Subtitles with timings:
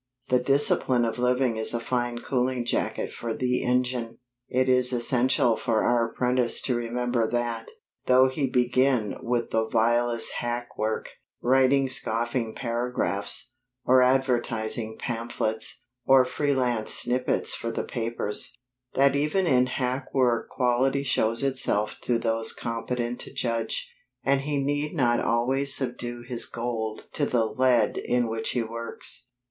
[0.29, 4.17] The discipline of living is a fine cooling jacket for the engine.
[4.49, 7.69] It is essential for our apprentice to remember that,
[8.07, 11.09] though he begin with the vilest hack work
[11.39, 13.53] writing scoffing paragraphs,
[13.85, 18.55] or advertising pamphlets, or freelance snippets for the papers
[18.95, 23.87] that even in hack work quality shows itself to those competent to judge;
[24.23, 29.27] and he need not always subdue his gold to the lead in which he works.